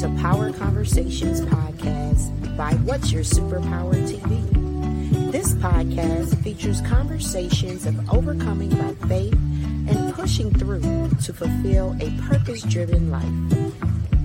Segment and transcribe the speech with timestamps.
[0.00, 5.30] to Power Conversations podcast by What's Your Superpower TV.
[5.30, 10.80] This podcast features conversations of overcoming by faith and pushing through
[11.22, 13.70] to fulfill a purpose driven life.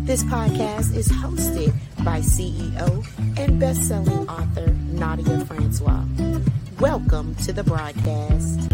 [0.08, 1.72] This podcast is hosted
[2.04, 3.06] by CEO
[3.38, 6.04] and best selling author Nadia Francois.
[6.80, 8.69] Welcome to the broadcast.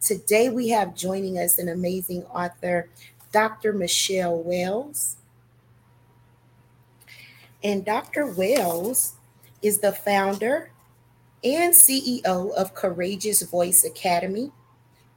[0.00, 2.88] Today we have joining us an amazing author,
[3.32, 3.72] Dr.
[3.72, 5.16] Michelle Wells.
[7.62, 8.26] And Dr.
[8.26, 9.14] Wells
[9.62, 10.70] is the founder
[11.44, 14.50] and CEO of Courageous Voice Academy,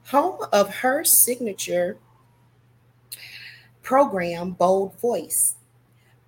[0.05, 1.97] home of her signature
[3.81, 5.55] program, Bold Voice.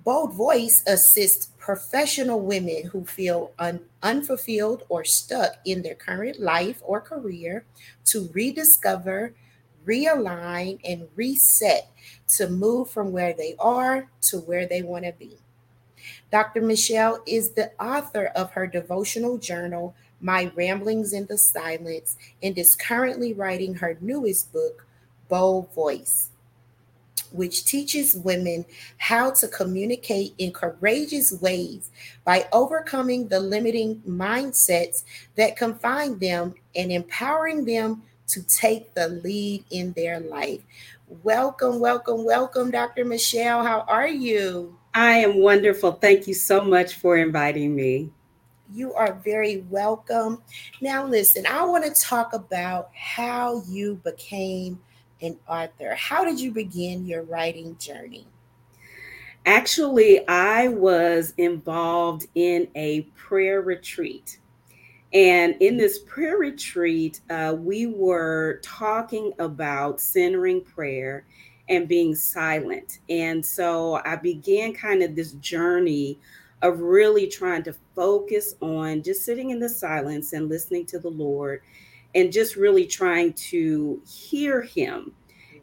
[0.04, 6.82] Bold Voice assists professional women who feel un- unfulfilled or stuck in their current life
[6.82, 7.66] or career
[8.06, 9.34] to rediscover,
[9.86, 11.90] realign, and reset
[12.26, 15.38] to move from where they are to where they want to be.
[16.32, 16.62] Dr.
[16.62, 22.78] Michelle is the author of her devotional journal, My Ramblings in the Silence, and is
[22.78, 24.88] currently writing her newest book,
[25.28, 26.30] Bold Voice
[27.31, 28.66] which teaches women
[28.97, 31.89] how to communicate in courageous ways
[32.23, 35.03] by overcoming the limiting mindsets
[35.36, 40.61] that confine them and empowering them to take the lead in their life.
[41.23, 43.05] Welcome, welcome, welcome, Dr.
[43.05, 43.64] Michelle.
[43.64, 44.78] How are you?
[44.94, 45.94] I am wonderful.
[45.94, 48.11] Thank you so much for inviting me.
[48.73, 50.42] You are very welcome.
[50.82, 54.80] Now, listen, I want to talk about how you became
[55.22, 55.95] an author.
[55.95, 58.28] How did you begin your writing journey?
[59.45, 64.39] Actually, I was involved in a prayer retreat.
[65.14, 71.26] And in this prayer retreat, uh, we were talking about centering prayer
[71.70, 72.99] and being silent.
[73.10, 76.20] And so I began kind of this journey
[76.61, 81.10] of really trying to focus on just sitting in the silence and listening to the
[81.10, 81.61] Lord
[82.16, 85.12] and just really trying to hear him.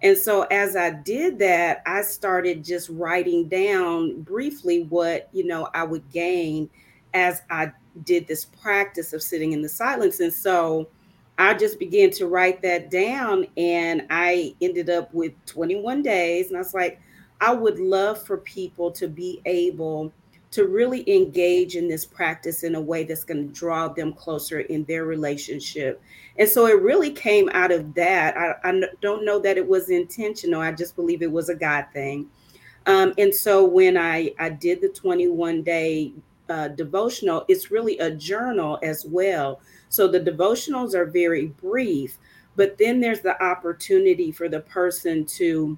[0.03, 5.69] And so as I did that, I started just writing down briefly what, you know,
[5.75, 6.69] I would gain
[7.15, 7.73] as I
[8.05, 10.21] did this practice of sitting in the silence.
[10.21, 10.89] And so
[11.39, 16.49] I just began to write that down and I ended up with 21 days.
[16.49, 17.01] And I was like,
[17.41, 20.13] I would love for people to be able
[20.55, 24.61] to really engage in this practice in a way that's going to draw them closer
[24.61, 26.01] in their relationship.
[26.39, 28.37] And so it really came out of that.
[28.37, 30.61] I, I don't know that it was intentional.
[30.61, 32.29] I just believe it was a God thing.
[32.87, 36.13] Um, and so when I, I did the 21 day
[36.49, 39.61] uh, devotional, it's really a journal as well.
[39.89, 42.19] So the devotionals are very brief,
[42.55, 45.77] but then there's the opportunity for the person to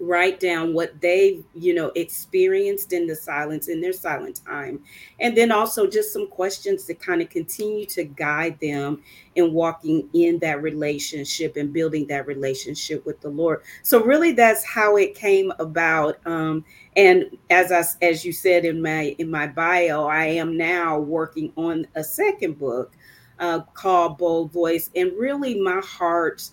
[0.00, 4.80] write down what they you know experienced in the silence in their silent time.
[5.20, 9.02] And then also just some questions to kind of continue to guide them
[9.36, 13.62] in walking in that relationship and building that relationship with the lord.
[13.82, 16.18] So really that's how it came about.
[16.26, 16.64] Um,
[16.96, 21.52] and as i as you said in my in my bio i am now working
[21.56, 22.94] on a second book
[23.38, 24.90] uh, called bold voice.
[24.94, 26.48] And really my heart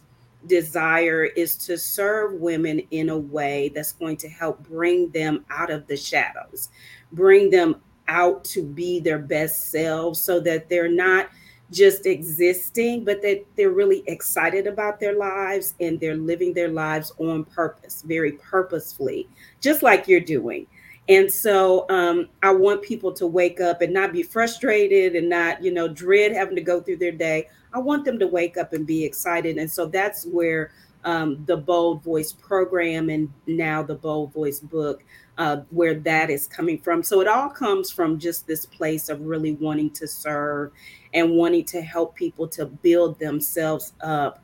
[0.48, 5.70] desire is to serve women in a way that's going to help bring them out
[5.70, 6.70] of the shadows,
[7.12, 7.76] bring them
[8.08, 11.30] out to be their best selves so that they're not
[11.72, 17.14] just existing, but that they're really excited about their lives and they're living their lives
[17.18, 19.30] on purpose, very purposefully,
[19.62, 20.68] just like you're doing.
[21.10, 25.64] And so um, I want people to wake up and not be frustrated and not,
[25.64, 27.48] you know, dread having to go through their day.
[27.74, 29.58] I want them to wake up and be excited.
[29.58, 30.72] And so that's where
[31.04, 35.04] um, the Bold Voice program and now the Bold Voice book,
[35.38, 37.02] uh, where that is coming from.
[37.02, 40.72] So it all comes from just this place of really wanting to serve
[41.14, 44.44] and wanting to help people to build themselves up.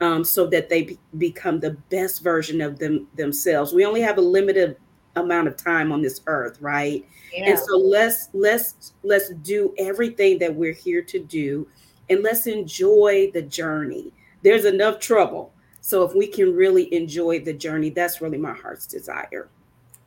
[0.00, 3.72] Um, so that they be- become the best version of them themselves.
[3.72, 4.76] We only have a limited
[5.24, 7.06] amount of time on this earth, right?
[7.32, 7.50] Yeah.
[7.50, 11.66] And so let's let's let's do everything that we're here to do
[12.10, 14.12] and let's enjoy the journey.
[14.42, 15.52] There's enough trouble.
[15.80, 19.48] So if we can really enjoy the journey, that's really my heart's desire.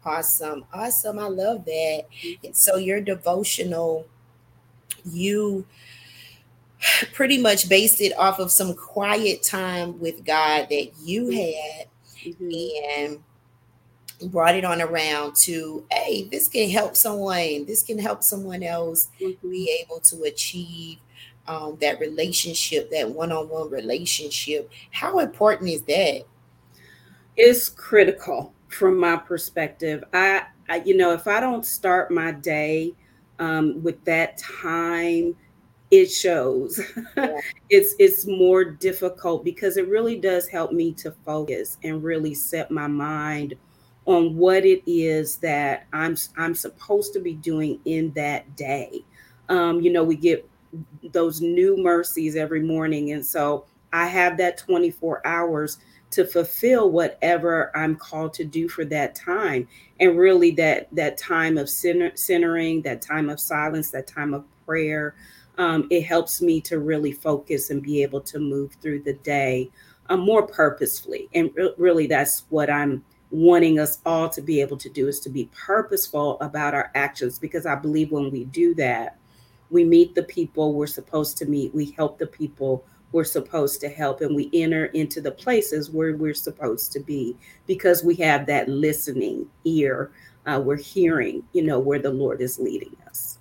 [0.05, 0.65] Awesome.
[0.73, 1.19] Awesome.
[1.19, 2.03] I love that.
[2.43, 4.07] And so your devotional,
[5.05, 5.65] you
[7.13, 11.87] pretty much based it off of some quiet time with God that you had
[12.17, 12.99] mm-hmm.
[12.99, 13.23] and
[14.27, 19.09] brought it on around to, hey, this can help someone, this can help someone else
[19.19, 19.49] mm-hmm.
[19.49, 20.97] be able to achieve
[21.47, 24.69] um, that relationship, that one-on-one relationship.
[24.91, 26.23] How important is that?
[27.35, 30.03] It's critical from my perspective.
[30.13, 32.93] I, I you know, if I don't start my day
[33.39, 35.35] um, with that time
[35.91, 36.79] it shows
[37.17, 37.37] yeah.
[37.69, 42.71] it's it's more difficult because it really does help me to focus and really set
[42.71, 43.55] my mind
[44.05, 49.03] on what it is that I'm I'm supposed to be doing in that day.
[49.49, 50.47] Um, you know, we get
[51.11, 55.77] those new mercies every morning, and so I have that 24 hours
[56.11, 59.67] to fulfill whatever I'm called to do for that time,
[59.99, 64.45] and really that that time of center, centering, that time of silence, that time of
[64.65, 65.15] prayer
[65.57, 69.69] um, it helps me to really focus and be able to move through the day
[70.09, 71.29] um, more purposefully.
[71.33, 75.19] And re- really, that's what I'm wanting us all to be able to do is
[75.21, 79.17] to be purposeful about our actions because I believe when we do that,
[79.69, 82.83] we meet the people we're supposed to meet, we help the people
[83.13, 87.35] we're supposed to help, and we enter into the places where we're supposed to be
[87.67, 90.11] because we have that listening ear.
[90.45, 93.37] Uh, we're hearing, you know, where the Lord is leading us.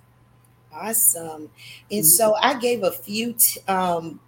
[0.73, 1.49] Awesome.
[1.89, 2.03] And mm-hmm.
[2.03, 4.19] so I gave a few t- um,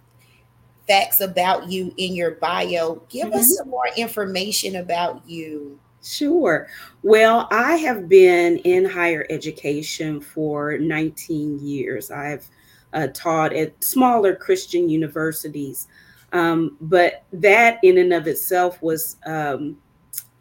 [0.86, 3.02] facts about you in your bio.
[3.08, 3.38] Give mm-hmm.
[3.38, 5.78] us some more information about you.
[6.02, 6.68] Sure.
[7.02, 12.10] Well, I have been in higher education for 19 years.
[12.10, 12.46] I've
[12.92, 15.88] uh, taught at smaller Christian universities.
[16.32, 19.78] Um, but that in and of itself was um,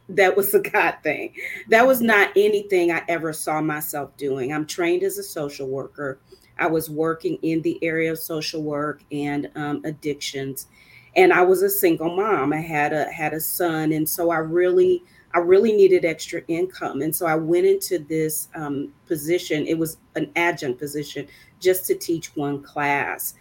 [0.09, 1.33] that was a God thing.
[1.69, 4.53] That was not anything I ever saw myself doing.
[4.53, 6.19] I'm trained as a social worker.
[6.63, 10.67] I was working in the area of social work and um, addictions,
[11.13, 12.53] and I was a single mom.
[12.53, 17.01] I had a had a son, and so I really I really needed extra income,
[17.01, 19.67] and so I went into this um, position.
[19.67, 21.27] It was an adjunct position
[21.59, 23.33] just to teach one class.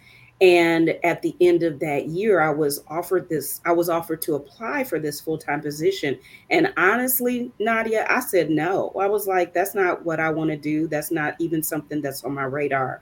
[0.43, 4.35] And at the end of that year, I was offered this, I was offered to
[4.35, 6.19] apply for this full time position.
[6.49, 8.91] And honestly, Nadia, I said no.
[8.99, 10.85] I was like, that's not what I want to do.
[10.89, 13.01] That's not even something that's on my radar.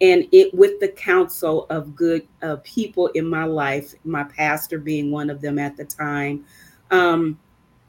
[0.00, 5.12] And it, with the counsel of good uh, people in my life, my pastor being
[5.12, 6.44] one of them at the time,
[6.90, 7.38] um,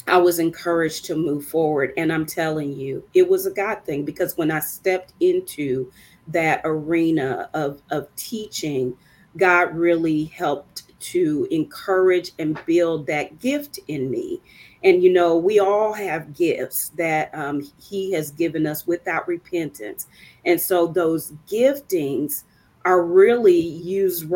[0.06, 1.94] I was encouraged to move forward.
[1.98, 5.92] And I'm telling you, it was a God thing because when I stepped into
[6.28, 8.96] that arena of, of teaching,
[9.38, 14.40] God really helped to encourage and build that gift in me.
[14.84, 20.08] And, you know, we all have gifts that um, He has given us without repentance.
[20.46, 22.44] And so those giftings
[22.86, 24.31] are really used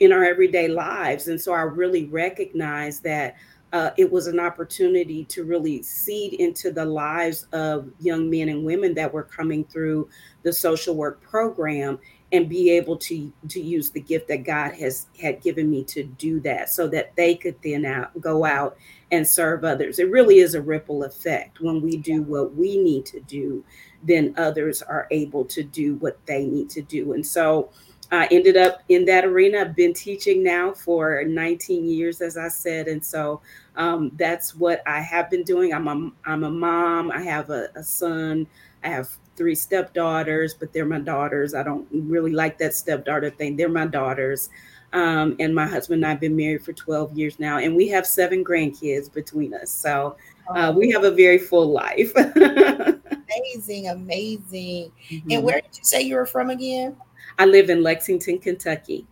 [0.00, 1.28] in our everyday lives.
[1.28, 3.36] And so I really recognize that
[3.72, 8.64] uh, it was an opportunity to really seed into the lives of young men and
[8.64, 10.08] women that were coming through
[10.42, 11.98] the social work program
[12.32, 16.02] and be able to to use the gift that God has had given me to
[16.02, 18.76] do that so that they could then out go out
[19.10, 19.98] and serve others.
[19.98, 23.64] It really is a ripple effect when we do what we need to do,
[24.02, 27.12] then others are able to do what they need to do.
[27.12, 27.70] And so
[28.12, 29.60] I ended up in that arena.
[29.60, 33.40] I've been teaching now for 19 years, as I said, and so
[33.76, 35.72] um, that's what I have been doing.
[35.72, 37.10] I'm a I'm a mom.
[37.10, 38.46] I have a, a son.
[38.84, 41.54] I have three stepdaughters, but they're my daughters.
[41.54, 43.56] I don't really like that stepdaughter thing.
[43.56, 44.50] They're my daughters.
[44.92, 47.88] Um, and my husband and I have been married for 12 years now, and we
[47.88, 49.70] have seven grandkids between us.
[49.70, 50.16] So
[50.54, 52.12] uh, we have a very full life.
[52.16, 54.92] amazing, amazing.
[55.08, 55.30] Mm-hmm.
[55.30, 56.96] And where did you say you were from again?
[57.38, 59.06] I live in Lexington, Kentucky.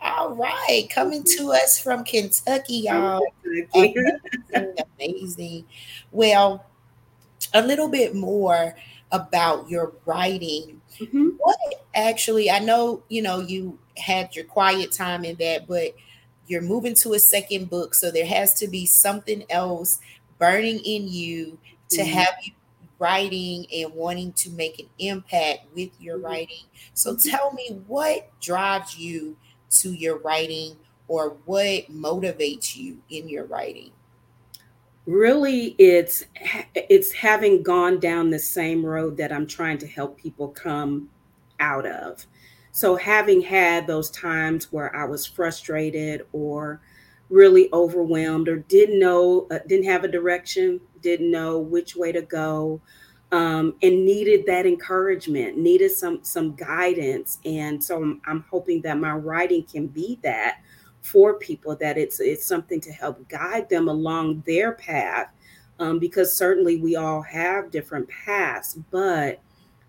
[0.00, 3.22] All right, coming to us from Kentucky, y'all.
[3.74, 4.18] Amazing,
[4.98, 5.64] amazing.
[6.12, 6.66] Well,
[7.54, 8.76] a little bit more
[9.12, 10.80] about your writing.
[11.00, 11.28] Mm-hmm.
[11.38, 11.56] What
[11.94, 15.94] actually, I know, you know, you had your quiet time in that, but
[16.46, 17.94] you're moving to a second book.
[17.94, 20.00] So there has to be something else
[20.38, 21.58] burning in you
[21.90, 22.12] to mm-hmm.
[22.12, 22.52] have you
[22.98, 26.26] writing and wanting to make an impact with your mm-hmm.
[26.26, 26.64] writing.
[26.94, 29.36] So tell me what drives you
[29.70, 30.76] to your writing
[31.08, 33.90] or what motivates you in your writing?
[35.06, 36.24] Really it's
[36.74, 41.10] it's having gone down the same road that I'm trying to help people come
[41.60, 42.26] out of.
[42.72, 46.80] So having had those times where I was frustrated or
[47.28, 52.22] really overwhelmed or didn't know, uh, didn't have a direction, didn't know which way to
[52.22, 52.80] go,
[53.30, 57.38] um, and needed that encouragement, needed some some guidance.
[57.44, 60.58] And so I'm, I'm hoping that my writing can be that
[61.02, 65.28] for people, that it's it's something to help guide them along their path.
[65.80, 69.40] Um, because certainly we all have different paths, but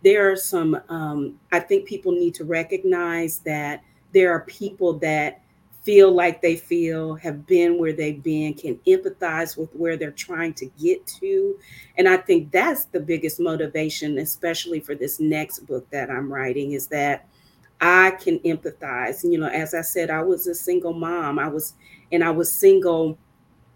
[0.04, 3.82] there are some um, i think people need to recognize that
[4.14, 5.42] there are people that
[5.86, 10.52] feel like they feel have been where they've been can empathize with where they're trying
[10.56, 11.58] to get to.
[11.98, 16.72] And i think that's the biggest motivation especially for this next book that i'm writing
[16.72, 17.28] is that
[17.80, 19.24] i can empathize.
[19.24, 21.38] You know as i said i was a single mom.
[21.40, 21.74] I was
[22.12, 23.18] and i was single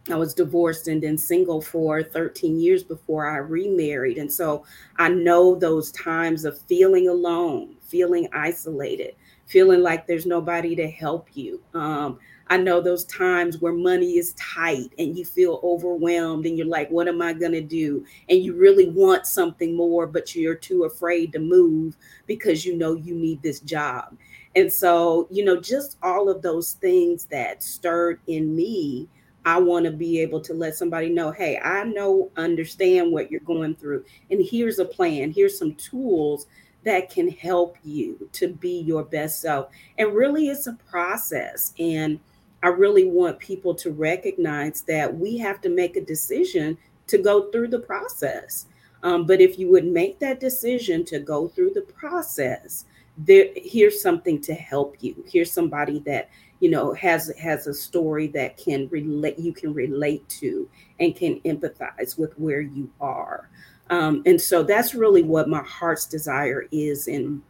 [0.09, 4.17] I was divorced and then single for 13 years before I remarried.
[4.17, 4.65] And so
[4.97, 9.15] I know those times of feeling alone, feeling isolated,
[9.49, 11.59] feeling like there's nobody to help you.
[11.73, 16.67] Um, I know those times where money is tight and you feel overwhelmed and you're
[16.67, 18.05] like, what am I going to do?
[18.29, 22.95] And you really want something more, but you're too afraid to move because you know
[22.95, 24.15] you need this job.
[24.55, 29.09] And so, you know, just all of those things that stirred in me
[29.45, 33.39] I want to be able to let somebody know, hey, I know, understand what you're
[33.39, 34.03] going through.
[34.29, 35.31] And here's a plan.
[35.31, 36.45] Here's some tools
[36.83, 39.69] that can help you to be your best self.
[39.97, 41.73] And really, it's a process.
[41.79, 42.19] And
[42.63, 47.51] I really want people to recognize that we have to make a decision to go
[47.51, 48.65] through the process.
[49.03, 52.85] Um, but if you would make that decision to go through the process,
[53.17, 55.23] there here's something to help you.
[55.27, 60.27] Here's somebody that you know has has a story that can relate you can relate
[60.29, 60.69] to
[60.99, 63.49] and can empathize with where you are
[63.89, 67.41] um, and so that's really what my heart's desire is in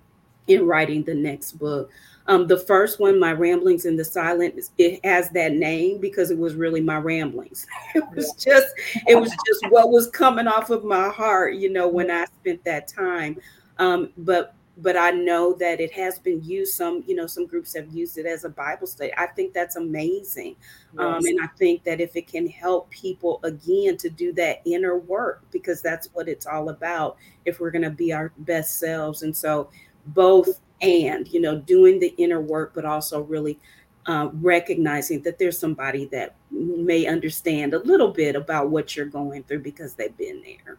[0.47, 1.91] in writing the next book.
[2.27, 6.37] Um, the first one my ramblings in the silence it has that name because it
[6.37, 7.65] was really my ramblings.
[7.95, 8.67] It was just
[9.07, 12.63] it was just what was coming off of my heart you know when i spent
[12.65, 13.37] that time.
[13.79, 16.73] Um, but but I know that it has been used.
[16.73, 19.11] Some, you know, some groups have used it as a Bible study.
[19.17, 20.55] I think that's amazing.
[20.97, 21.17] Um, yes.
[21.17, 24.97] Um, and I think that if it can help people again to do that inner
[24.97, 29.23] work, because that's what it's all about, if we're going to be our best selves.
[29.23, 29.69] And so,
[30.07, 33.59] both and, you know, doing the inner work, but also really
[34.05, 39.43] uh, recognizing that there's somebody that may understand a little bit about what you're going
[39.43, 40.77] through because they've been there.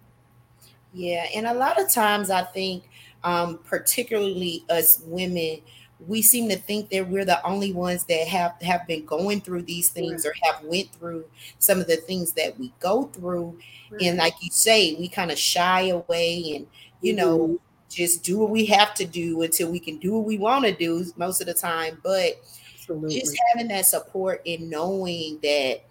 [0.93, 1.27] Yeah.
[1.37, 2.85] And a lot of times I think,
[3.25, 5.61] um, particularly us women,
[6.07, 9.63] we seem to think that we're the only ones that have have been going through
[9.63, 10.31] these things right.
[10.31, 11.25] or have went through
[11.59, 13.59] some of the things that we go through
[13.91, 14.03] right.
[14.03, 16.67] and like you say we kind of shy away and
[17.03, 17.27] you mm-hmm.
[17.27, 17.61] know
[17.91, 20.73] just do what we have to do until we can do what we want to
[20.73, 22.41] do most of the time but
[22.75, 23.21] Absolutely.
[23.21, 25.83] just having that support and knowing that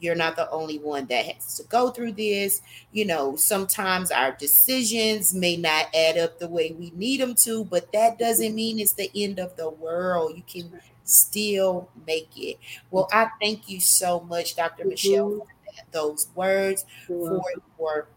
[0.00, 2.62] you're not the only one that has to go through this.
[2.92, 7.64] You know, sometimes our decisions may not add up the way we need them to,
[7.64, 10.32] but that doesn't mean it's the end of the world.
[10.36, 12.58] You can still make it.
[12.90, 14.82] Well, I thank you so much, Dr.
[14.82, 14.88] Mm-hmm.
[14.90, 17.42] Michelle, for those words, for
[17.78, 18.08] your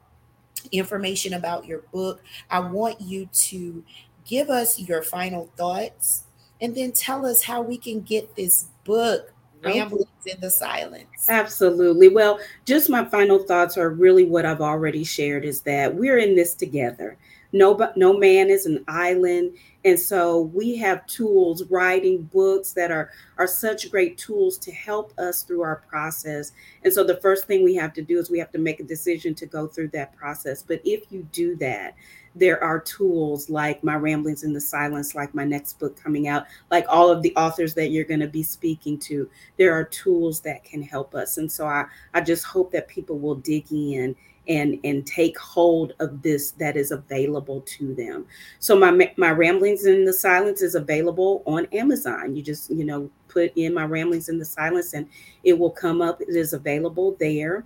[0.71, 2.21] information about your book.
[2.49, 3.83] I want you to
[4.25, 6.25] give us your final thoughts
[6.61, 11.27] and then tell us how we can get this book ramblings in the silence.
[11.27, 12.09] Absolutely.
[12.09, 16.35] Well, just my final thoughts are really what I've already shared is that we're in
[16.35, 17.17] this together.
[17.51, 19.57] No, no man is an island.
[19.83, 25.17] And so we have tools, writing books that are, are such great tools to help
[25.17, 26.51] us through our process.
[26.83, 28.83] And so the first thing we have to do is we have to make a
[28.83, 30.61] decision to go through that process.
[30.61, 31.95] But if you do that,
[32.35, 36.45] there are tools like my ramblings in the silence like my next book coming out
[36.71, 39.29] like all of the authors that you're going to be speaking to.
[39.57, 41.37] There are tools that can help us.
[41.37, 44.15] And so i i just hope that people will dig in
[44.47, 48.25] and and take hold of this that is available to them.
[48.59, 52.35] So my my ramblings in the silence is available on amazon.
[52.35, 55.07] You just you know put in my ramblings in the silence and
[55.43, 56.21] it will come up.
[56.21, 57.65] It is available there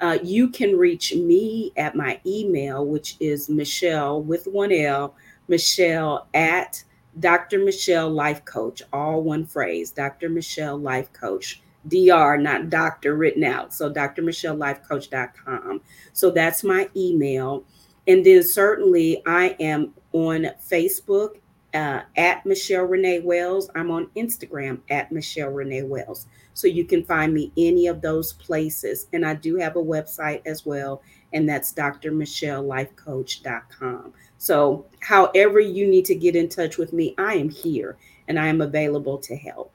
[0.00, 5.14] uh, you can reach me at my email, which is Michelle with one L,
[5.48, 6.82] Michelle at
[7.20, 7.64] Dr.
[7.64, 10.28] Michelle Life Coach, all one phrase, Dr.
[10.28, 11.60] Michelle Life Coach.
[11.86, 13.74] DR, not doctor written out.
[13.74, 15.82] So drmichelelifecoach.com.
[16.14, 17.64] So that's my email.
[18.06, 21.36] And then certainly I am on Facebook
[21.74, 23.68] uh, at Michelle Renee Wells.
[23.74, 26.26] I'm on Instagram at Michelle Renee Wells.
[26.54, 29.08] So you can find me any of those places.
[29.12, 31.02] And I do have a website as well,
[31.32, 34.12] and that's drmichelelifecoach.com.
[34.38, 37.96] So, however you need to get in touch with me, I am here
[38.28, 39.72] and I am available to help.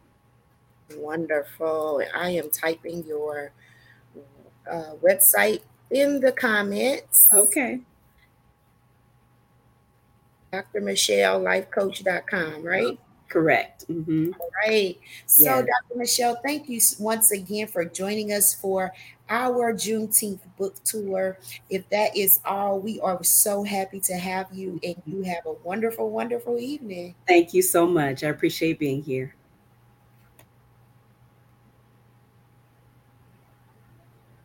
[0.96, 2.02] Wonderful.
[2.16, 3.52] I am typing your
[4.70, 7.30] uh, website in the comments.
[7.34, 7.80] Okay.
[10.52, 10.82] Dr.
[10.82, 13.00] Michelle, lifecoach.com, right?
[13.28, 13.88] Correct.
[13.88, 14.32] Mm-hmm.
[14.40, 15.00] All right.
[15.28, 15.62] So, yeah.
[15.62, 15.98] Dr.
[15.98, 18.92] Michelle, thank you once again for joining us for
[19.30, 21.38] our Juneteenth book tour.
[21.70, 25.54] If that is all, we are so happy to have you, and you have a
[25.64, 27.14] wonderful, wonderful evening.
[27.28, 28.24] Thank you so much.
[28.24, 29.36] I appreciate being here.